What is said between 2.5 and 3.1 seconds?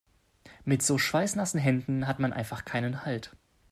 keinen